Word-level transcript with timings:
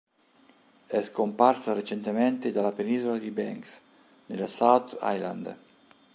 È 0.87 0.99
scomparsa 1.03 1.73
recentemente 1.73 2.51
dalla 2.51 2.71
penisola 2.71 3.19
di 3.19 3.29
Banks, 3.29 3.79
nella 4.25 4.47
South 4.47 4.97
Island. 5.03 5.55